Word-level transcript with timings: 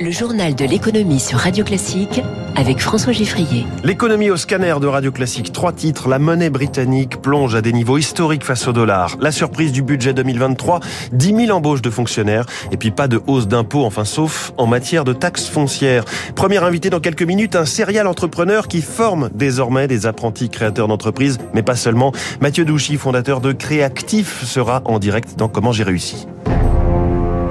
Le 0.00 0.12
journal 0.12 0.54
de 0.54 0.64
l'économie 0.64 1.18
sur 1.18 1.40
Radio 1.40 1.64
Classique 1.64 2.20
avec 2.54 2.78
François 2.78 3.12
Giffrier. 3.12 3.66
L'économie 3.82 4.30
au 4.30 4.36
scanner 4.36 4.76
de 4.80 4.86
Radio 4.86 5.10
Classique. 5.10 5.52
Trois 5.52 5.72
titres. 5.72 6.08
La 6.08 6.20
monnaie 6.20 6.50
britannique 6.50 7.20
plonge 7.20 7.56
à 7.56 7.62
des 7.62 7.72
niveaux 7.72 7.98
historiques 7.98 8.44
face 8.44 8.68
au 8.68 8.72
dollar. 8.72 9.16
La 9.20 9.32
surprise 9.32 9.72
du 9.72 9.82
budget 9.82 10.14
2023. 10.14 10.78
10 11.12 11.46
000 11.46 11.50
embauches 11.50 11.82
de 11.82 11.90
fonctionnaires. 11.90 12.46
Et 12.70 12.76
puis 12.76 12.92
pas 12.92 13.08
de 13.08 13.20
hausse 13.26 13.48
d'impôts, 13.48 13.84
enfin 13.84 14.04
sauf 14.04 14.52
en 14.56 14.68
matière 14.68 15.02
de 15.02 15.12
taxes 15.12 15.48
foncières. 15.48 16.04
Premier 16.36 16.58
invité 16.58 16.90
dans 16.90 17.00
quelques 17.00 17.24
minutes, 17.24 17.56
un 17.56 17.64
serial 17.64 18.06
entrepreneur 18.06 18.68
qui 18.68 18.82
forme 18.82 19.30
désormais 19.34 19.88
des 19.88 20.06
apprentis 20.06 20.48
créateurs 20.48 20.86
d'entreprises, 20.86 21.38
mais 21.54 21.64
pas 21.64 21.76
seulement. 21.76 22.12
Mathieu 22.40 22.64
Douchy, 22.64 22.98
fondateur 22.98 23.40
de 23.40 23.50
Créactif, 23.50 24.44
sera 24.44 24.80
en 24.84 25.00
direct 25.00 25.36
dans 25.36 25.48
Comment 25.48 25.72
j'ai 25.72 25.82
réussi. 25.82 26.28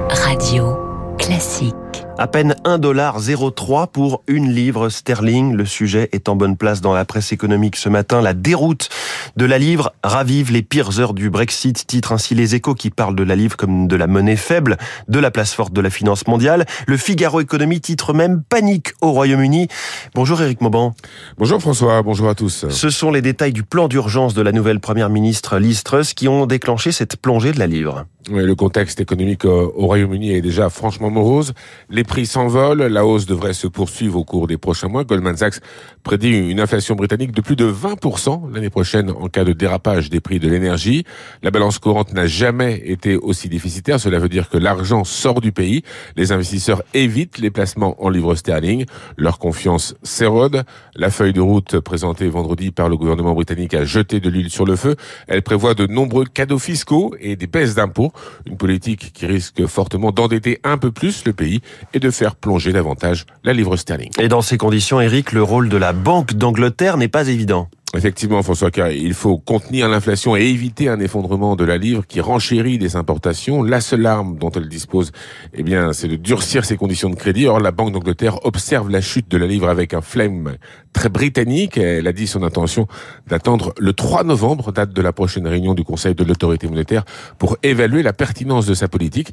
Radio 0.08 0.78
Classique. 1.18 2.07
À 2.20 2.26
peine 2.26 2.56
1,03$ 2.64 3.86
pour 3.92 4.24
une 4.26 4.52
livre 4.52 4.88
sterling. 4.88 5.54
Le 5.54 5.64
sujet 5.64 6.08
est 6.10 6.28
en 6.28 6.34
bonne 6.34 6.56
place 6.56 6.80
dans 6.80 6.92
la 6.92 7.04
presse 7.04 7.30
économique 7.30 7.76
ce 7.76 7.88
matin. 7.88 8.20
La 8.20 8.34
déroute 8.34 8.88
de 9.36 9.44
la 9.44 9.56
livre 9.56 9.92
ravive 10.02 10.50
les 10.50 10.62
pires 10.62 10.98
heures 10.98 11.14
du 11.14 11.30
Brexit. 11.30 11.86
Titre 11.86 12.10
ainsi 12.10 12.34
les 12.34 12.56
échos 12.56 12.74
qui 12.74 12.90
parlent 12.90 13.14
de 13.14 13.22
la 13.22 13.36
livre 13.36 13.56
comme 13.56 13.86
de 13.86 13.94
la 13.94 14.08
monnaie 14.08 14.34
faible 14.34 14.78
de 15.06 15.20
la 15.20 15.30
place 15.30 15.54
forte 15.54 15.72
de 15.72 15.80
la 15.80 15.90
finance 15.90 16.26
mondiale. 16.26 16.66
Le 16.88 16.96
Figaro 16.96 17.40
Économie 17.40 17.80
titre 17.80 18.12
même 18.12 18.42
panique 18.42 18.94
au 19.00 19.12
Royaume-Uni. 19.12 19.68
Bonjour 20.16 20.42
Éric 20.42 20.60
Mauban. 20.60 20.96
Bonjour 21.38 21.60
François, 21.60 22.02
bonjour 22.02 22.28
à 22.28 22.34
tous. 22.34 22.66
Ce 22.68 22.90
sont 22.90 23.12
les 23.12 23.22
détails 23.22 23.52
du 23.52 23.62
plan 23.62 23.86
d'urgence 23.86 24.34
de 24.34 24.42
la 24.42 24.50
nouvelle 24.50 24.80
première 24.80 25.08
ministre 25.08 25.58
Liz 25.58 25.84
Truss 25.84 26.14
qui 26.14 26.26
ont 26.26 26.46
déclenché 26.46 26.90
cette 26.90 27.14
plongée 27.14 27.52
de 27.52 27.60
la 27.60 27.68
livre. 27.68 28.06
Le 28.30 28.54
contexte 28.54 29.00
économique 29.00 29.46
euh, 29.46 29.70
au 29.74 29.86
Royaume-Uni 29.86 30.32
est 30.32 30.42
déjà 30.42 30.68
franchement 30.68 31.08
morose. 31.08 31.54
Les 31.88 32.04
prix 32.04 32.26
s'envolent, 32.26 32.82
la 32.82 33.06
hausse 33.06 33.24
devrait 33.24 33.54
se 33.54 33.66
poursuivre 33.66 34.18
au 34.18 34.24
cours 34.24 34.46
des 34.46 34.58
prochains 34.58 34.88
mois. 34.88 35.04
Goldman 35.04 35.36
Sachs 35.36 35.60
prédit 36.02 36.50
une 36.50 36.60
inflation 36.60 36.94
britannique 36.94 37.32
de 37.32 37.40
plus 37.40 37.56
de 37.56 37.70
20% 37.70 38.52
l'année 38.52 38.68
prochaine 38.68 39.10
en 39.10 39.28
cas 39.28 39.44
de 39.44 39.54
dérapage 39.54 40.10
des 40.10 40.20
prix 40.20 40.40
de 40.40 40.48
l'énergie. 40.48 41.04
La 41.42 41.50
balance 41.50 41.78
courante 41.78 42.12
n'a 42.12 42.26
jamais 42.26 42.82
été 42.84 43.16
aussi 43.16 43.48
déficitaire. 43.48 43.98
Cela 43.98 44.18
veut 44.18 44.28
dire 44.28 44.50
que 44.50 44.58
l'argent 44.58 45.04
sort 45.04 45.40
du 45.40 45.52
pays. 45.52 45.82
Les 46.16 46.30
investisseurs 46.30 46.82
évitent 46.92 47.38
les 47.38 47.50
placements 47.50 47.96
en 48.04 48.10
livres 48.10 48.34
sterling. 48.34 48.84
Leur 49.16 49.38
confiance 49.38 49.94
s'érode. 50.02 50.64
La 50.96 51.10
feuille 51.10 51.32
de 51.32 51.40
route 51.40 51.80
présentée 51.80 52.28
vendredi 52.28 52.72
par 52.72 52.90
le 52.90 52.98
gouvernement 52.98 53.34
britannique 53.34 53.72
a 53.72 53.84
jeté 53.84 54.20
de 54.20 54.28
l'huile 54.28 54.50
sur 54.50 54.66
le 54.66 54.76
feu. 54.76 54.96
Elle 55.28 55.42
prévoit 55.42 55.72
de 55.72 55.86
nombreux 55.86 56.26
cadeaux 56.26 56.58
fiscaux 56.58 57.14
et 57.20 57.36
des 57.36 57.46
baisses 57.46 57.74
d'impôts. 57.74 58.12
Une 58.46 58.56
politique 58.56 59.12
qui 59.12 59.26
risque 59.26 59.66
fortement 59.66 60.12
d'endetter 60.12 60.60
un 60.64 60.78
peu 60.78 60.90
plus 60.90 61.24
le 61.24 61.32
pays 61.32 61.60
et 61.94 62.00
de 62.00 62.10
faire 62.10 62.36
plonger 62.36 62.72
davantage 62.72 63.26
la 63.44 63.52
livre 63.52 63.76
sterling. 63.76 64.10
Et 64.18 64.28
dans 64.28 64.42
ces 64.42 64.58
conditions, 64.58 65.00
Eric, 65.00 65.32
le 65.32 65.42
rôle 65.42 65.68
de 65.68 65.76
la 65.76 65.92
Banque 65.92 66.34
d'Angleterre 66.34 66.96
n'est 66.96 67.08
pas 67.08 67.28
évident. 67.28 67.68
Effectivement, 67.96 68.42
François, 68.42 68.70
car 68.70 68.90
il 68.90 69.14
faut 69.14 69.38
contenir 69.38 69.88
l'inflation 69.88 70.36
et 70.36 70.42
éviter 70.42 70.90
un 70.90 71.00
effondrement 71.00 71.56
de 71.56 71.64
la 71.64 71.78
livre 71.78 72.06
qui 72.06 72.20
renchérit 72.20 72.76
des 72.76 72.96
importations. 72.96 73.62
La 73.62 73.80
seule 73.80 74.04
arme 74.04 74.36
dont 74.36 74.50
elle 74.50 74.68
dispose, 74.68 75.10
eh 75.54 75.62
bien, 75.62 75.94
c'est 75.94 76.06
de 76.06 76.16
durcir 76.16 76.66
ses 76.66 76.76
conditions 76.76 77.08
de 77.08 77.14
crédit. 77.14 77.46
Or, 77.46 77.60
la 77.60 77.70
Banque 77.70 77.92
d'Angleterre 77.92 78.44
observe 78.44 78.90
la 78.90 79.00
chute 79.00 79.30
de 79.30 79.38
la 79.38 79.46
livre 79.46 79.70
avec 79.70 79.94
un 79.94 80.02
flemme 80.02 80.58
très 80.92 81.08
britannique. 81.08 81.78
Elle 81.78 82.06
a 82.06 82.12
dit 82.12 82.26
son 82.26 82.42
intention 82.42 82.86
d'attendre 83.26 83.72
le 83.78 83.94
3 83.94 84.22
novembre, 84.22 84.70
date 84.70 84.92
de 84.92 85.00
la 85.00 85.14
prochaine 85.14 85.46
réunion 85.46 85.72
du 85.72 85.82
Conseil 85.82 86.14
de 86.14 86.24
l'autorité 86.24 86.68
monétaire, 86.68 87.06
pour 87.38 87.56
évaluer 87.62 88.02
la 88.02 88.12
pertinence 88.12 88.66
de 88.66 88.74
sa 88.74 88.88
politique. 88.88 89.32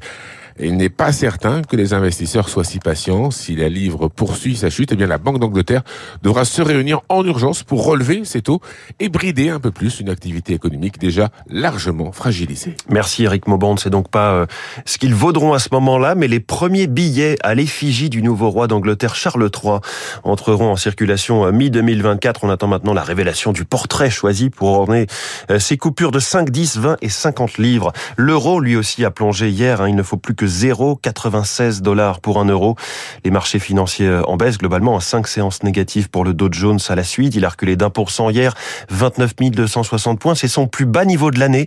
Il 0.58 0.76
n'est 0.76 0.88
pas 0.88 1.12
certain 1.12 1.62
que 1.62 1.76
les 1.76 1.92
investisseurs 1.92 2.48
soient 2.48 2.64
si 2.64 2.78
patients. 2.78 3.30
Si 3.30 3.56
la 3.56 3.68
livre 3.68 4.08
poursuit 4.08 4.56
sa 4.56 4.70
chute, 4.70 4.92
eh 4.92 4.96
bien 4.96 5.06
la 5.06 5.18
Banque 5.18 5.38
d'Angleterre 5.38 5.82
devra 6.22 6.44
se 6.44 6.62
réunir 6.62 7.00
en 7.08 7.24
urgence 7.24 7.62
pour 7.62 7.84
relever 7.84 8.24
ses 8.24 8.40
taux 8.40 8.60
et 8.98 9.08
brider 9.08 9.50
un 9.50 9.60
peu 9.60 9.70
plus 9.70 10.00
une 10.00 10.08
activité 10.08 10.54
économique 10.54 10.98
déjà 10.98 11.30
largement 11.48 12.12
fragilisée. 12.12 12.74
Merci 12.88 13.24
Eric 13.24 13.46
Mauband. 13.48 13.76
C'est 13.76 13.90
donc 13.90 14.08
pas 14.08 14.32
euh, 14.32 14.46
ce 14.86 14.96
qu'ils 14.96 15.14
vaudront 15.14 15.52
à 15.52 15.58
ce 15.58 15.68
moment-là, 15.72 16.14
mais 16.14 16.28
les 16.28 16.40
premiers 16.40 16.86
billets 16.86 17.36
à 17.42 17.54
l'effigie 17.54 18.08
du 18.08 18.22
nouveau 18.22 18.48
roi 18.48 18.66
d'Angleterre 18.66 19.14
Charles 19.14 19.50
III 19.52 19.80
entreront 20.24 20.72
en 20.72 20.76
circulation 20.76 21.44
euh, 21.44 21.52
mi-2024. 21.52 22.36
On 22.42 22.50
attend 22.50 22.68
maintenant 22.68 22.94
la 22.94 23.02
révélation 23.02 23.52
du 23.52 23.64
portrait 23.66 24.10
choisi 24.10 24.48
pour 24.48 24.68
orner 24.70 25.06
euh, 25.50 25.58
ces 25.58 25.76
coupures 25.76 26.12
de 26.12 26.18
5, 26.18 26.48
10, 26.48 26.78
20 26.78 26.96
et 27.02 27.08
50 27.10 27.58
livres. 27.58 27.92
L'euro 28.16 28.60
lui 28.60 28.76
aussi 28.76 29.04
a 29.04 29.10
plongé 29.10 29.50
hier. 29.50 29.82
Hein. 29.82 29.88
Il 29.88 29.96
ne 29.96 30.02
faut 30.02 30.16
plus 30.16 30.34
que 30.34 30.45
0,96 30.46 31.80
dollars 31.80 32.20
pour 32.20 32.38
un 32.38 32.46
euro. 32.46 32.76
Les 33.24 33.30
marchés 33.30 33.58
financiers 33.58 34.06
euh, 34.06 34.22
en 34.26 34.36
baisse 34.36 34.58
globalement 34.58 34.96
à 34.96 35.00
5 35.00 35.26
séances 35.26 35.62
négatives 35.62 36.10
pour 36.10 36.24
le 36.24 36.34
Dow 36.34 36.48
Jones 36.50 36.78
à 36.88 36.94
la 36.94 37.04
suite. 37.04 37.34
Il 37.34 37.44
a 37.44 37.48
reculé 37.48 37.76
d'un 37.76 37.90
pour 37.90 38.10
cent 38.10 38.30
hier, 38.30 38.54
29 38.90 39.34
260 39.50 40.18
points. 40.18 40.34
C'est 40.34 40.48
son 40.48 40.66
plus 40.66 40.86
bas 40.86 41.04
niveau 41.04 41.30
de 41.30 41.38
l'année. 41.38 41.66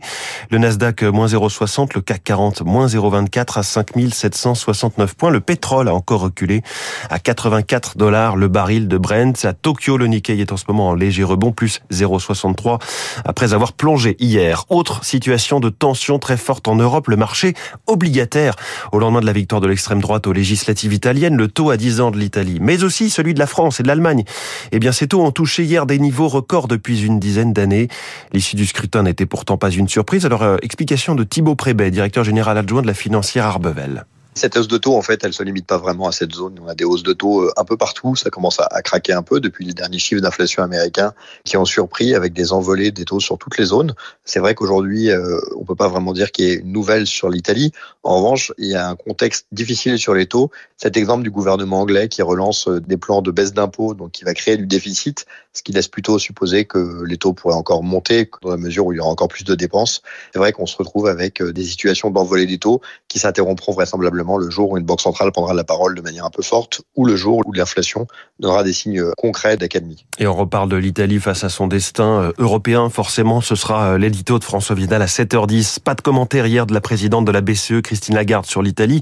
Le 0.50 0.58
Nasdaq 0.58 1.04
euh, 1.04 1.12
moins 1.12 1.28
0,60, 1.28 1.90
le 1.96 2.02
CAC 2.02 2.24
40 2.24 2.62
moins 2.62 2.88
0,24 2.88 3.60
à 3.60 3.64
5 3.64 3.90
769 4.12 5.16
points. 5.16 5.30
Le 5.30 5.40
pétrole 5.40 5.88
a 5.88 5.94
encore 5.94 6.22
reculé 6.22 6.62
à 7.10 7.20
84 7.20 7.98
dollars 7.98 8.36
le 8.36 8.48
baril 8.48 8.88
de 8.88 8.98
Brent. 8.98 9.46
À 9.46 9.54
Tokyo, 9.54 9.98
le 9.98 10.08
Nikkei 10.08 10.40
est 10.40 10.52
en 10.52 10.58
ce 10.58 10.66
moment 10.68 10.90
en 10.90 10.94
léger 10.94 11.24
rebond, 11.24 11.52
plus 11.52 11.82
0,63 11.92 12.80
après 13.26 13.54
avoir 13.54 13.74
plongé 13.74 14.16
hier. 14.20 14.66
Autre 14.70 15.04
situation 15.04 15.60
de 15.60 15.70
tension 15.70 16.20
très 16.20 16.38
forte 16.38 16.68
en 16.68 16.76
Europe, 16.76 17.08
le 17.08 17.16
marché 17.16 17.54
obligataire 17.88 18.56
au 18.92 19.00
lendemain 19.00 19.22
de 19.22 19.26
la 19.26 19.34
victoire 19.34 19.62
de 19.62 19.68
l'extrême 19.68 20.02
droite 20.02 20.28
aux 20.28 20.34
législatives 20.34 20.94
italiennes, 20.94 21.38
le 21.38 21.48
taux 21.48 21.70
à 21.70 21.78
10 21.78 22.02
ans 22.02 22.12
de 22.12 22.18
l'Italie, 22.18 22.60
mais 22.62 22.84
aussi 22.84 23.10
celui 23.10 23.34
de 23.34 23.40
la 23.40 23.48
France 23.48 23.80
et 23.80 23.84
de 23.84 23.88
l'Allemagne. 23.88 24.24
Eh 24.72 24.80
bien, 24.80 24.92
ces 24.92 25.08
taux 25.08 25.22
ont 25.22 25.32
touché 25.32 25.64
hier 25.64 25.86
des 25.86 26.00
niveaux 26.00 26.28
records 26.28 26.68
depuis 26.68 27.04
une 27.04 27.20
dizaine 27.20 27.54
d'années. 27.54 27.88
L'issue 28.34 28.56
du 28.56 28.66
scrutin 28.66 29.04
n'était 29.04 29.26
pourtant 29.26 29.58
pas 29.58 29.70
une 29.70 29.88
surprise. 29.88 30.26
Alors, 30.26 30.44
euh, 30.44 30.58
explication 30.62 31.16
de 31.16 31.24
Thibaut 31.24 31.56
Prébet, 31.56 31.92
directeur 31.92 32.24
général 32.24 32.58
adjoint 32.58 32.82
de 32.82 32.88
la 32.88 32.94
financière 32.94 33.46
Arbevel. 33.46 34.06
Cette 34.40 34.56
hausse 34.56 34.70
de 34.70 34.78
taux, 34.78 34.96
en 34.96 35.02
fait, 35.02 35.22
elle 35.26 35.34
se 35.34 35.44
limite 35.44 35.66
pas 35.66 35.78
vraiment 35.78 36.08
à 36.08 36.14
cette 36.14 36.34
zone. 36.34 36.58
On 36.64 36.70
a 36.70 36.74
des 36.74 36.86
hausses 36.86 37.04
de 37.04 37.12
taux 37.12 37.42
euh, 37.42 37.52
un 37.58 37.66
peu 37.66 37.76
partout. 37.76 38.16
Ça 38.16 38.30
commence 38.30 38.58
à, 38.62 38.82
craquer 38.82 39.12
un 39.12 39.22
peu 39.22 39.42
depuis 39.42 39.66
les 39.66 39.74
derniers 39.74 40.00
chiffres 40.00 40.22
d'inflation 40.22 40.64
américains 40.64 41.14
qui 41.44 41.58
ont 41.58 41.66
surpris 41.66 42.16
avec 42.16 42.32
des 42.32 42.54
envolées 42.54 42.92
des 42.92 43.04
taux 43.04 43.20
sur 43.20 43.38
toutes 43.38 43.58
les 43.58 43.66
zones. 43.66 43.94
C'est 44.24 44.40
vrai 44.40 44.56
qu'aujourd'hui, 44.56 45.10
euh, 45.10 45.42
on 45.58 45.66
peut 45.66 45.76
pas 45.76 45.90
vraiment 45.90 46.14
dire 46.14 46.32
qu'il 46.32 46.46
y 46.46 46.52
ait 46.52 46.56
une 46.56 46.72
nouvelle 46.72 47.06
sur 47.06 47.28
l'Italie. 47.28 47.74
En 48.04 48.16
revanche, 48.16 48.54
il 48.58 48.68
y 48.68 48.76
a 48.76 48.88
un 48.88 48.96
contexte 48.96 49.46
difficile 49.52 50.00
sur 50.00 50.14
les 50.14 50.26
taux. 50.26 50.52
Cet 50.78 50.96
exemple 50.96 51.24
du 51.24 51.32
gouvernement 51.32 51.82
anglais 51.82 52.08
qui 52.08 52.22
relance 52.22 52.70
euh, 52.70 52.80
des 52.80 52.96
plans 52.96 53.22
de 53.22 53.32
baisse 53.32 53.52
d'impôts, 53.52 53.94
donc 53.94 54.12
qui 54.12 54.24
va 54.24 54.34
créer 54.34 54.56
du 54.56 54.68
déficit, 54.68 55.26
ce 55.52 55.64
qui 55.64 55.74
laisse 55.74 55.90
plutôt 55.90 56.18
supposer 56.18 56.64
que 56.64 57.04
les 57.04 57.18
taux 57.18 57.34
pourraient 57.34 57.56
encore 57.56 57.84
monter 57.84 58.30
dans 58.42 58.52
la 58.52 58.58
mesure 58.58 58.86
où 58.86 58.94
il 58.94 58.96
y 58.96 59.00
aura 59.02 59.10
encore 59.10 59.28
plus 59.28 59.44
de 59.44 59.56
dépenses. 59.56 60.02
C'est 60.32 60.40
vrai 60.40 60.54
qu'on 60.54 60.66
se 60.66 60.78
retrouve 60.78 61.08
avec 61.08 61.44
des 61.44 61.66
situations 61.66 62.10
d'envolée 62.10 62.46
des 62.46 62.58
taux 62.58 62.80
qui 63.10 63.20
s'interrompront 63.20 63.74
vraisemblablement 63.74 64.29
le 64.38 64.50
jour 64.50 64.72
où 64.72 64.78
une 64.78 64.86
banque 64.86 65.02
centrale 65.02 65.32
prendra 65.32 65.54
la 65.54 65.64
parole 65.64 65.96
de 65.96 66.02
manière 66.02 66.26
un 66.26 66.30
peu 66.30 66.44
forte 66.44 66.82
ou 66.96 67.06
le 67.06 67.16
jour 67.16 67.42
où 67.46 67.54
l'inflation 67.54 68.08
donnera 68.40 68.64
des 68.64 68.74
signes 68.74 69.04
concrets 69.18 69.58
d'académie. 69.58 70.06
Et 70.18 70.28
on 70.28 70.36
reparle 70.36 70.70
de 70.70 70.78
l'Italie 70.78 71.20
face 71.20 71.44
à 71.44 71.50
son 71.50 71.68
destin 71.68 72.22
euh, 72.22 72.32
européen. 72.38 72.90
Forcément, 72.90 73.42
ce 73.42 73.56
sera 73.56 73.92
euh, 73.92 73.98
l'édito 73.98 74.40
de 74.40 74.44
François 74.44 74.76
Vidal 74.76 75.02
à 75.02 75.06
7h10. 75.06 75.80
Pas 75.80 75.96
de 75.96 76.02
commentaire 76.02 76.46
hier 76.46 76.66
de 76.66 76.74
la 76.74 76.82
présidente 76.82 77.26
de 77.26 77.32
la 77.32 77.42
BCE, 77.42 77.82
Christine 77.84 78.16
Lagarde, 78.16 78.46
sur 78.46 78.62
l'Italie, 78.62 79.02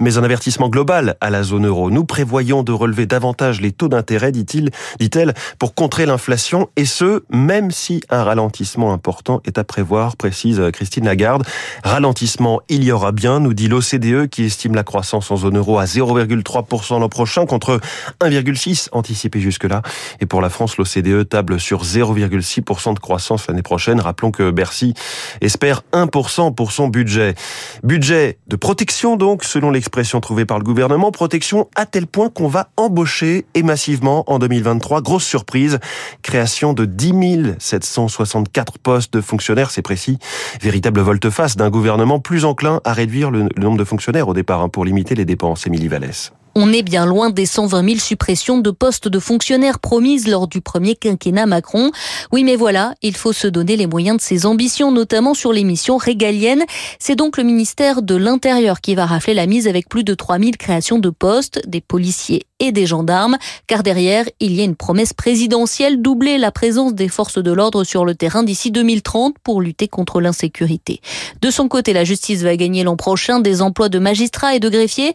mais 0.00 0.18
un 0.18 0.22
avertissement 0.22 0.68
global 0.68 1.16
à 1.20 1.30
la 1.30 1.42
zone 1.42 1.66
euro. 1.66 1.90
Nous 1.90 2.04
prévoyons 2.04 2.62
de 2.62 2.72
relever 2.72 3.06
davantage 3.06 3.60
les 3.60 3.72
taux 3.72 3.88
d'intérêt, 3.88 4.32
dit-il, 4.32 4.70
dit-elle, 4.98 5.34
pour 5.58 5.74
contrer 5.74 6.06
l'inflation, 6.06 6.68
et 6.76 6.84
ce, 6.84 7.22
même 7.30 7.70
si 7.70 8.02
un 8.10 8.24
ralentissement 8.24 8.92
important 8.92 9.40
est 9.44 9.58
à 9.58 9.64
prévoir, 9.64 10.16
précise 10.16 10.60
euh, 10.60 10.70
Christine 10.70 11.04
Lagarde. 11.04 11.44
Ralentissement, 11.84 12.60
il 12.68 12.84
y 12.84 12.92
aura 12.92 13.12
bien, 13.12 13.40
nous 13.40 13.54
dit 13.54 13.68
l'OCDE, 13.68 14.28
qui 14.28 14.44
estime 14.58 14.74
la 14.74 14.82
croissance 14.82 15.30
en 15.30 15.36
zone 15.36 15.56
euro 15.56 15.78
à 15.78 15.84
0,3% 15.84 16.98
l'an 16.98 17.08
prochain 17.08 17.46
contre 17.46 17.78
1,6 18.20 18.88
anticipé 18.90 19.38
jusque-là. 19.38 19.82
Et 20.20 20.26
pour 20.26 20.40
la 20.40 20.50
France, 20.50 20.78
l'OCDE 20.78 21.28
table 21.28 21.60
sur 21.60 21.84
0,6% 21.84 22.92
de 22.92 22.98
croissance 22.98 23.46
l'année 23.46 23.62
prochaine. 23.62 24.00
Rappelons 24.00 24.32
que 24.32 24.50
Bercy 24.50 24.94
espère 25.40 25.82
1% 25.92 26.56
pour 26.56 26.72
son 26.72 26.88
budget. 26.88 27.36
Budget 27.84 28.38
de 28.48 28.56
protection 28.56 29.14
donc, 29.14 29.44
selon 29.44 29.70
l'expression 29.70 30.20
trouvée 30.20 30.44
par 30.44 30.58
le 30.58 30.64
gouvernement. 30.64 31.12
Protection 31.12 31.68
à 31.76 31.86
tel 31.86 32.08
point 32.08 32.28
qu'on 32.28 32.48
va 32.48 32.70
embaucher 32.76 33.46
et 33.54 33.62
massivement 33.62 34.24
en 34.26 34.40
2023. 34.40 35.02
Grosse 35.02 35.24
surprise, 35.24 35.78
création 36.22 36.72
de 36.72 36.84
10 36.84 37.54
764 37.60 38.78
postes 38.80 39.12
de 39.12 39.20
fonctionnaires, 39.20 39.70
c'est 39.70 39.82
précis. 39.82 40.18
Véritable 40.60 41.00
volte-face 41.00 41.56
d'un 41.56 41.70
gouvernement 41.70 42.18
plus 42.18 42.44
enclin 42.44 42.80
à 42.84 42.92
réduire 42.92 43.30
le 43.30 43.46
nombre 43.56 43.78
de 43.78 43.84
fonctionnaires 43.84 44.26
au 44.26 44.34
départ 44.34 44.47
Hein, 44.56 44.68
pour 44.68 44.84
limiter 44.84 45.14
les 45.14 45.24
dépenses, 45.24 45.66
Émilie 45.66 45.88
Vallès. 45.88 46.32
On 46.60 46.72
est 46.72 46.82
bien 46.82 47.06
loin 47.06 47.30
des 47.30 47.46
120 47.46 47.88
000 47.88 48.00
suppressions 48.00 48.58
de 48.58 48.72
postes 48.72 49.06
de 49.06 49.20
fonctionnaires 49.20 49.78
promises 49.78 50.26
lors 50.26 50.48
du 50.48 50.60
premier 50.60 50.96
quinquennat 50.96 51.46
Macron. 51.46 51.92
Oui, 52.32 52.42
mais 52.42 52.56
voilà, 52.56 52.94
il 53.00 53.16
faut 53.16 53.32
se 53.32 53.46
donner 53.46 53.76
les 53.76 53.86
moyens 53.86 54.16
de 54.16 54.22
ses 54.22 54.44
ambitions, 54.44 54.90
notamment 54.90 55.34
sur 55.34 55.52
les 55.52 55.62
missions 55.62 55.98
régaliennes. 55.98 56.64
C'est 56.98 57.14
donc 57.14 57.36
le 57.36 57.44
ministère 57.44 58.02
de 58.02 58.16
l'Intérieur 58.16 58.80
qui 58.80 58.96
va 58.96 59.06
rafler 59.06 59.34
la 59.34 59.46
mise 59.46 59.68
avec 59.68 59.88
plus 59.88 60.02
de 60.02 60.14
3000 60.14 60.56
créations 60.56 60.98
de 60.98 61.10
postes, 61.10 61.62
des 61.68 61.80
policiers 61.80 62.42
et 62.60 62.72
des 62.72 62.86
gendarmes, 62.86 63.38
car 63.66 63.84
derrière, 63.84 64.24
il 64.40 64.52
y 64.54 64.60
a 64.60 64.64
une 64.64 64.74
promesse 64.74 65.12
présidentielle 65.12 66.02
doubler 66.02 66.38
la 66.38 66.50
présence 66.50 66.92
des 66.92 67.06
forces 67.06 67.38
de 67.38 67.52
l'ordre 67.52 67.84
sur 67.84 68.04
le 68.04 68.16
terrain 68.16 68.42
d'ici 68.42 68.72
2030 68.72 69.36
pour 69.44 69.60
lutter 69.60 69.86
contre 69.86 70.20
l'insécurité. 70.20 71.00
De 71.40 71.50
son 71.50 71.68
côté, 71.68 71.92
la 71.92 72.02
justice 72.02 72.42
va 72.42 72.56
gagner 72.56 72.82
l'an 72.82 72.96
prochain 72.96 73.38
des 73.38 73.62
emplois 73.62 73.88
de 73.88 74.00
magistrats 74.00 74.56
et 74.56 74.60
de 74.60 74.68
greffiers, 74.68 75.14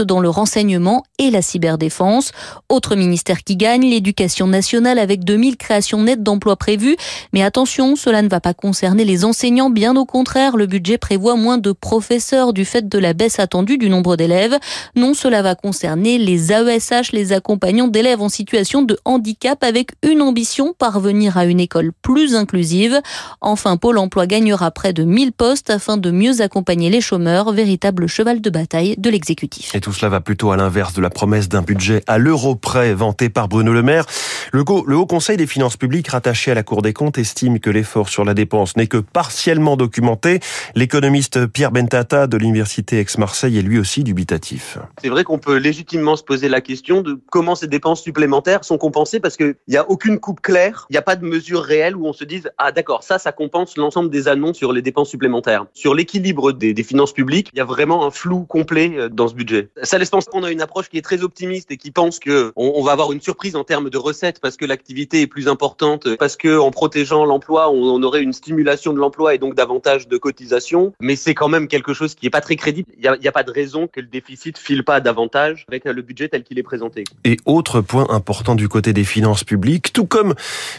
dans 0.00 0.20
le 0.20 0.28
renseignement 0.28 1.02
et 1.18 1.30
la 1.30 1.42
cyberdéfense. 1.42 2.32
Autre 2.68 2.94
ministère 2.94 3.42
qui 3.42 3.56
gagne, 3.56 3.82
l'éducation 3.82 4.46
nationale 4.46 4.98
avec 4.98 5.24
2000 5.24 5.56
créations 5.56 6.02
nettes 6.02 6.22
d'emplois 6.22 6.56
prévues. 6.56 6.96
Mais 7.32 7.42
attention, 7.42 7.96
cela 7.96 8.22
ne 8.22 8.28
va 8.28 8.40
pas 8.40 8.54
concerner 8.54 9.04
les 9.04 9.24
enseignants, 9.24 9.70
bien 9.70 9.96
au 9.96 10.04
contraire, 10.04 10.56
le 10.56 10.66
budget 10.66 10.98
prévoit 10.98 11.34
moins 11.34 11.58
de 11.58 11.72
professeurs 11.72 12.52
du 12.52 12.64
fait 12.64 12.88
de 12.88 12.98
la 12.98 13.12
baisse 13.12 13.40
attendue 13.40 13.76
du 13.76 13.90
nombre 13.90 14.16
d'élèves. 14.16 14.56
Non, 14.94 15.14
cela 15.14 15.42
va 15.42 15.54
concerner 15.54 16.18
les 16.18 16.52
AESH, 16.52 17.12
les 17.12 17.32
accompagnants 17.32 17.88
d'élèves 17.88 18.22
en 18.22 18.28
situation 18.28 18.82
de 18.82 18.96
handicap 19.04 19.64
avec 19.64 19.90
une 20.04 20.22
ambition, 20.22 20.74
parvenir 20.78 21.36
à 21.36 21.44
une 21.44 21.60
école 21.60 21.92
plus 22.02 22.36
inclusive. 22.36 23.00
Enfin, 23.40 23.76
Pôle 23.76 23.98
emploi 23.98 24.26
gagnera 24.26 24.70
près 24.70 24.92
de 24.92 25.02
1000 25.02 25.32
postes 25.32 25.70
afin 25.70 25.96
de 25.96 26.12
mieux 26.12 26.40
accompagner 26.40 26.88
les 26.88 27.00
chômeurs, 27.00 27.50
véritable 27.52 28.06
cheval 28.06 28.40
de 28.40 28.50
bataille 28.50 28.94
de 28.98 29.10
l'exécutif. 29.10 29.71
Et 29.74 29.80
tout 29.80 29.92
cela 29.92 30.10
va 30.10 30.20
plutôt 30.20 30.52
à 30.52 30.56
l'inverse 30.56 30.92
de 30.92 31.00
la 31.00 31.08
promesse 31.08 31.48
d'un 31.48 31.62
budget 31.62 32.02
à 32.06 32.18
l'euro 32.18 32.56
près 32.56 32.92
vanté 32.92 33.30
par 33.30 33.48
Bruno 33.48 33.72
Le 33.72 33.82
Maire. 33.82 34.04
Le, 34.52 34.62
Haut 34.62 35.06
Conseil 35.06 35.36
des 35.36 35.46
finances 35.46 35.76
publiques 35.76 36.08
rattaché 36.08 36.50
à 36.50 36.54
la 36.54 36.62
Cour 36.62 36.82
des 36.82 36.92
comptes 36.92 37.16
estime 37.16 37.58
que 37.58 37.70
l'effort 37.70 38.08
sur 38.08 38.24
la 38.24 38.34
dépense 38.34 38.76
n'est 38.76 38.86
que 38.86 38.98
partiellement 38.98 39.76
documenté. 39.76 40.40
L'économiste 40.74 41.46
Pierre 41.46 41.72
Bentata 41.72 42.26
de 42.26 42.36
l'Université 42.36 42.98
Aix-Marseille 43.00 43.58
est 43.58 43.62
lui 43.62 43.78
aussi 43.78 44.04
dubitatif. 44.04 44.78
C'est 45.00 45.08
vrai 45.08 45.24
qu'on 45.24 45.38
peut 45.38 45.56
légitimement 45.56 46.16
se 46.16 46.22
poser 46.22 46.48
la 46.48 46.60
question 46.60 47.00
de 47.00 47.18
comment 47.30 47.54
ces 47.54 47.66
dépenses 47.66 48.02
supplémentaires 48.02 48.64
sont 48.64 48.78
compensées 48.78 49.20
parce 49.20 49.36
qu'il 49.36 49.54
n'y 49.68 49.76
a 49.76 49.88
aucune 49.88 50.18
coupe 50.18 50.40
claire, 50.40 50.86
il 50.90 50.92
n'y 50.92 50.98
a 50.98 51.02
pas 51.02 51.16
de 51.16 51.24
mesure 51.24 51.62
réelle 51.62 51.96
où 51.96 52.06
on 52.06 52.12
se 52.12 52.24
dise 52.24 52.50
ah 52.58 52.72
d'accord 52.72 53.02
ça 53.02 53.18
ça 53.18 53.32
compense 53.32 53.76
l'ensemble 53.76 54.10
des 54.10 54.28
annonces 54.28 54.58
sur 54.58 54.72
les 54.72 54.82
dépenses 54.82 55.08
supplémentaires. 55.08 55.66
Sur 55.72 55.94
l'équilibre 55.94 56.52
des, 56.52 56.74
des, 56.74 56.82
finances 56.82 57.12
publiques, 57.12 57.50
il 57.52 57.58
y 57.58 57.60
a 57.60 57.64
vraiment 57.64 58.04
un 58.06 58.10
flou 58.10 58.44
complet 58.44 58.92
euh, 58.96 59.08
dans 59.08 59.28
ce 59.28 59.34
budget. 59.34 59.51
Ça 59.82 59.98
laisse 59.98 60.10
penser 60.10 60.28
qu'on 60.30 60.44
a 60.44 60.50
une 60.50 60.62
approche 60.62 60.88
qui 60.88 60.98
est 60.98 61.02
très 61.02 61.22
optimiste 61.22 61.70
et 61.70 61.76
qui 61.76 61.90
pense 61.90 62.18
que 62.18 62.52
on, 62.56 62.72
on 62.76 62.82
va 62.82 62.92
avoir 62.92 63.12
une 63.12 63.20
surprise 63.20 63.56
en 63.56 63.64
termes 63.64 63.90
de 63.90 63.98
recettes 63.98 64.40
parce 64.40 64.56
que 64.56 64.64
l'activité 64.64 65.22
est 65.22 65.26
plus 65.26 65.48
importante, 65.48 66.16
parce 66.16 66.36
que 66.36 66.58
en 66.58 66.70
protégeant 66.70 67.24
l'emploi 67.24 67.70
on, 67.70 67.82
on, 67.82 68.02
aurait 68.02 68.22
une 68.22 68.32
stimulation 68.32 68.92
de 68.92 68.98
l'emploi 68.98 69.34
et 69.34 69.38
donc 69.38 69.54
davantage 69.54 70.08
de 70.08 70.16
cotisations. 70.16 70.92
Mais 71.00 71.16
c'est 71.16 71.34
quand 71.34 71.48
même 71.48 71.68
quelque 71.68 71.94
chose 71.94 72.14
qui 72.14 72.26
est 72.26 72.30
pas 72.30 72.40
très 72.40 72.56
crédible. 72.56 72.88
Il 72.96 73.00
n'y 73.00 73.08
a, 73.08 73.30
a, 73.30 73.32
pas 73.32 73.42
de 73.42 73.50
raison 73.50 73.86
que 73.86 74.00
le 74.00 74.06
déficit 74.06 74.58
file 74.58 74.84
pas 74.84 75.00
davantage 75.00 75.64
avec 75.68 75.84
le 75.84 76.02
budget 76.02 76.28
tel 76.28 76.42
qu'il 76.42 76.58
est 76.58 76.62
présenté. 76.62 77.04
Et 77.24 77.36
autre 77.46 77.80
point 77.80 78.06
important 78.10 78.54
du 78.54 78.68
côté 78.68 78.92
des 78.92 79.04
finances 79.04 79.44
publiques, 79.44 79.92
tout 79.92 80.06
comme 80.06 80.34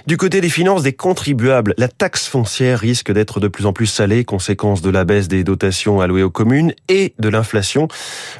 du 0.07 0.17
côté 0.17 0.41
des 0.41 0.49
finances 0.49 0.83
des 0.83 0.93
contribuables, 0.93 1.73
la 1.77 1.87
taxe 1.87 2.27
foncière 2.27 2.79
risque 2.79 3.11
d'être 3.11 3.39
de 3.39 3.47
plus 3.47 3.65
en 3.65 3.73
plus 3.73 3.87
salée, 3.87 4.23
conséquence 4.25 4.81
de 4.81 4.89
la 4.89 5.05
baisse 5.05 5.27
des 5.27 5.43
dotations 5.43 6.01
allouées 6.01 6.23
aux 6.23 6.29
communes 6.29 6.73
et 6.89 7.13
de 7.19 7.29
l'inflation. 7.29 7.87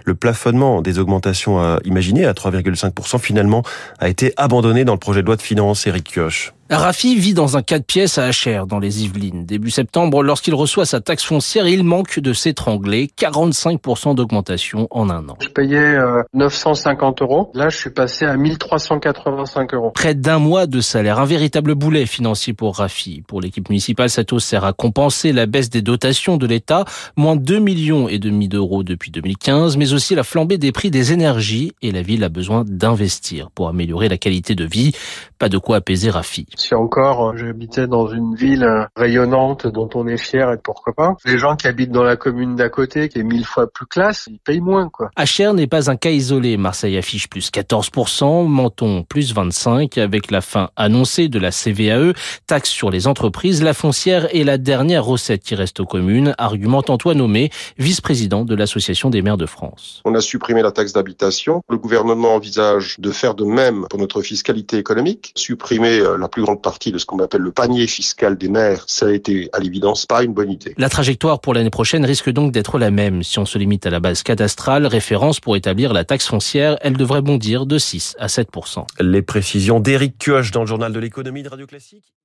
Le 0.06 0.16
plafonnement 0.24 0.82
des 0.82 1.00
augmentations 1.00 1.78
imaginées 1.84 2.26
à 2.26 2.32
3,5% 2.32 3.20
finalement 3.20 3.62
a 4.00 4.08
été 4.08 4.34
abandonné 4.38 4.86
dans 4.86 4.94
le 4.94 4.98
projet 4.98 5.20
de 5.22 5.26
loi 5.26 5.36
de 5.36 5.42
finances 5.42 5.86
Eric 5.86 6.14
Kioch. 6.14 6.54
Rafi 6.70 7.18
vit 7.18 7.34
dans 7.34 7.58
un 7.58 7.62
4 7.62 7.86
pièces 7.86 8.18
à 8.18 8.24
Achères, 8.24 8.68
dans 8.68 8.80
les 8.80 9.04
Yvelines. 9.04 9.46
Début 9.46 9.70
septembre, 9.70 10.24
lorsqu'il 10.24 10.56
reçoit 10.56 10.86
sa 10.86 11.02
taxe 11.02 11.26
foncière, 11.26 11.68
il 11.68 11.84
manque 11.84 12.20
de 12.20 12.32
s'étrangler. 12.32 13.10
45% 13.20 14.16
d'augmentation 14.16 14.88
en 14.90 15.10
un 15.10 15.28
an. 15.28 15.38
Je 15.42 15.50
payais 15.50 15.78
euh, 15.78 16.24
950 16.34 17.22
euros. 17.22 17.52
Là, 17.54 17.68
je 17.68 17.78
suis 17.78 17.90
passé 17.90 18.26
à 18.26 18.38
1385 18.38 19.74
euros. 19.74 19.92
Près 19.92 20.16
d'un 20.16 20.40
mois 20.40 20.66
de 20.66 20.80
salaire. 20.80 21.20
Un 21.20 21.26
véritable 21.26 21.76
boulet 21.76 22.06
financier 22.06 22.54
pour 22.54 22.78
Rafi. 22.78 23.24
Pour 23.28 23.42
l'équipe 23.42 23.68
municipale, 23.70 24.10
cette 24.10 24.32
hausse 24.32 24.46
sert 24.46 24.64
à 24.64 24.72
compenser 24.72 25.34
la 25.34 25.46
baisse 25.46 25.70
des 25.70 25.82
dotations 25.82 26.38
de 26.38 26.48
l'État. 26.48 26.86
Moins 27.18 27.36
2 27.36 27.60
millions 27.60 28.08
et 28.08 28.20
demi 28.20 28.48
d'euros 28.48 28.84
depuis 28.84 29.12
2015, 29.12 29.76
mais 29.76 29.92
aussi 29.92 30.16
la 30.16 30.24
flambée 30.24 30.58
des 30.58 30.72
prix 30.72 30.92
des 30.92 31.12
énergies. 31.12 31.74
Et 31.82 31.92
la 31.92 32.02
ville 32.02 32.24
a 32.24 32.30
besoin 32.30 32.64
d'investir 32.66 33.52
pour 33.52 33.68
améliorer 33.68 34.08
la 34.08 34.18
qualité 34.18 34.56
de 34.56 34.64
vie. 34.64 34.94
Pas 35.40 35.50
de 35.50 35.58
quoi 35.58 35.78
apaiser 35.78 36.10
Rafi. 36.10 36.48
Si 36.56 36.76
encore 36.76 37.36
j'habitais 37.36 37.88
dans 37.88 38.08
une 38.08 38.36
ville 38.36 38.88
rayonnante 38.96 39.68
dont 39.68 39.90
on 39.96 40.08
est 40.08 40.18
fier 40.18 40.52
et 40.52 40.58
pourquoi 40.58 40.94
pas, 40.94 41.16
les 41.26 41.38
gens 41.38 41.56
qui 41.56 41.68
habitent 41.68 41.92
dans 41.92 42.04
la 42.04 42.16
commune 42.16 42.56
d'à 42.56 42.70
côté, 42.70 43.10
qui 43.10 43.20
est 43.20 43.24
mille 43.24 43.46
fois 43.46 43.68
plus 43.68 43.86
classe, 43.86 44.28
ils 44.30 44.40
payent 44.40 44.62
moins 44.62 44.90
quoi. 44.90 45.10
Achères 45.16 45.54
n'est 45.54 45.68
pas 45.68 45.90
un 45.90 45.96
cas 45.96 46.12
isolé. 46.12 46.58
Marseille 46.58 46.98
affiche 46.98 47.28
plus 47.28 47.50
14%, 47.52 48.48
Menton 48.48 49.04
plus 49.04 49.34
25% 49.34 50.00
avec 50.00 50.32
la 50.32 50.42
fin 50.42 50.70
annoncée 50.76 51.28
de 51.28 51.40
la 51.40 51.52
CVAE, 51.52 52.14
taxe 52.48 52.70
sur 52.70 52.90
les 52.90 53.08
entreprises, 53.08 53.64
la 53.64 53.74
foncière 53.74 54.28
et 54.36 54.44
la 54.44 54.58
dernière 54.58 55.06
recette 55.06 55.44
qui 55.44 55.56
reste 55.56 55.80
aux 55.80 55.86
communes, 55.86 56.36
argumente 56.38 56.90
Antoine 56.90 57.18
Nommé, 57.18 57.50
vice-président 57.78 58.46
de 58.46 58.56
l'Association 58.56 59.10
des 59.10 59.22
maires 59.22 59.38
de 59.38 59.46
France. 59.46 60.02
On 60.06 60.14
a 60.16 60.22
supprimé 60.22 60.62
la 60.62 60.72
taxe 60.72 60.94
d'habitation. 60.94 61.62
Le 61.70 61.78
gouvernement 61.78 62.36
envisage 62.36 63.00
de 63.00 63.12
faire 63.12 63.36
de 63.36 63.46
même 63.46 63.88
pour 63.90 64.00
notre 64.00 64.22
fiscalité 64.22 64.78
économique, 64.78 65.32
supprimer 65.36 66.00
la 66.20 66.28
plus 66.28 66.43
grande 66.44 66.62
partie 66.62 66.92
de 66.92 66.98
ce 66.98 67.06
qu'on 67.06 67.20
appelle 67.20 67.42
le 67.42 67.52
panier 67.52 67.88
fiscal 67.88 68.38
des 68.38 68.50
maires, 68.50 68.84
ça 68.88 69.08
a 69.08 69.12
été 69.12 69.50
à 69.54 69.60
l'évidence 69.60 70.06
pas 70.06 70.24
une 70.24 70.34
bonne 70.34 70.52
idée. 70.52 70.74
La 70.78 70.90
trajectoire 70.90 71.40
pour 71.40 71.54
l'année 71.54 71.70
prochaine 71.70 72.06
risque 72.06 72.30
donc 72.30 72.52
d'être 72.52 72.78
la 72.78 72.92
même. 72.92 73.24
Si 73.24 73.40
on 73.40 73.46
se 73.46 73.58
limite 73.58 73.86
à 73.86 73.90
la 73.90 74.00
base 74.00 74.24
cadastrale, 74.24 74.86
référence 74.86 75.40
pour 75.40 75.56
établir 75.56 75.94
la 75.94 76.04
taxe 76.04 76.28
foncière, 76.28 76.78
elle 76.82 76.98
devrait 76.98 77.22
bondir 77.22 77.66
de 77.66 77.78
6 77.78 78.16
à 78.20 78.28
7% 78.28 78.86
Les 79.00 79.22
précisions 79.22 79.80
d'Éric 79.80 80.18
Kioch 80.20 80.52
dans 80.52 80.62
le 80.62 80.68
journal 80.68 80.94
de 80.94 81.00
l'économie 81.00 81.44
de 81.44 81.50
Radio 81.50 81.66
Classique. 81.66 82.14